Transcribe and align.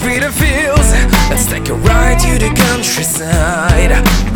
freedom 0.00 0.32
feels. 0.32 0.88
Let's 1.30 1.46
take 1.46 1.68
a 1.68 1.74
ride 1.74 2.18
to 2.20 2.32
the 2.38 2.50
countryside. 2.66 3.92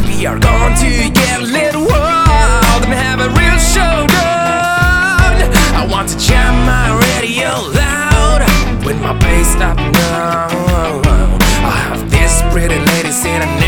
We 0.07 0.27
are 0.27 0.39
going 0.39 0.75
to 0.85 1.11
get 1.11 1.41
lit 1.43 1.75
wild 1.75 2.81
and 2.85 2.93
have 2.93 3.21
a 3.21 3.29
real 3.41 3.59
showdown. 3.73 5.35
I 5.81 5.87
want 5.91 6.09
to 6.11 6.19
jam 6.19 6.55
my 6.67 6.87
radio 7.17 7.51
loud 7.81 8.41
with 8.85 9.01
my 9.01 9.17
bass 9.19 9.55
up 9.57 9.77
now. 9.77 11.01
I 11.71 11.75
have 11.89 12.11
this 12.11 12.43
pretty 12.53 12.79
lady 12.79 13.11
sitting 13.11 13.64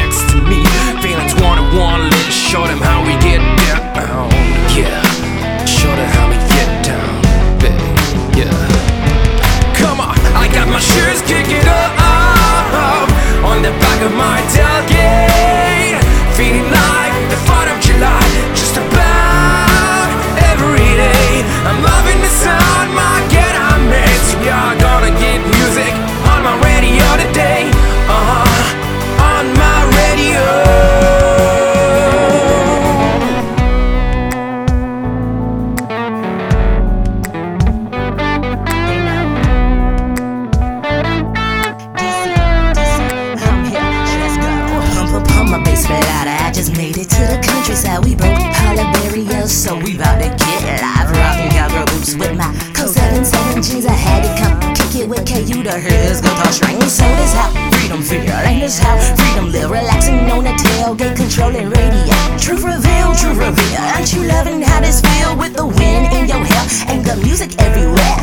KU 55.47 55.63
to 55.63 55.79
hear 55.79 56.03
his 56.03 56.21
guitar 56.21 56.51
string. 56.51 56.81
So 56.81 57.07
this 57.17 57.33
how 57.33 57.51
freedom 57.71 58.03
feel, 58.03 58.23
ain't 58.23 58.61
this 58.61 58.79
how 58.79 58.99
freedom 58.99 59.53
live? 59.53 59.71
Relaxing 59.71 60.31
on 60.31 60.43
the 60.43 60.51
tailgate, 60.51 61.17
controlling 61.17 61.71
radio. 61.71 62.15
Truth 62.39 62.65
reveal, 62.65 63.15
truth 63.15 63.39
reveal. 63.39 63.81
Aren't 63.95 64.13
you 64.13 64.25
loving 64.27 64.63
how 64.63 64.81
this 64.81 65.01
feel 65.01 65.37
with 65.37 65.55
the 65.55 65.67
wind 65.67 66.13
in 66.13 66.27
your 66.27 66.43
hair 66.43 66.67
and 66.89 67.05
the 67.05 67.17
music 67.23 67.55
everywhere? 67.61 68.19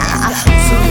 So 0.68 0.83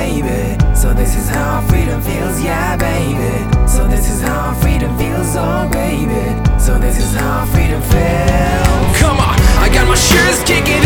baby. 0.00 0.56
So 0.74 0.94
this 0.94 1.12
is 1.14 1.28
how 1.28 1.60
freedom 1.68 2.00
feels, 2.00 2.36
yeah, 2.42 2.76
baby. 2.76 3.34
So 3.68 3.86
this 3.86 4.08
is 4.12 4.20
how 4.22 4.54
freedom 4.62 4.92
feels, 4.96 5.36
oh 5.36 5.68
baby. 5.70 6.24
So 6.58 6.78
this 6.78 6.96
is 7.04 7.12
how 7.14 7.44
freedom 7.52 7.82
feels. 7.92 8.96
Come 9.02 9.18
on, 9.28 9.36
I 9.64 9.68
got 9.76 9.86
my 9.92 9.98
shoes 10.08 10.38
kicking 10.50 10.84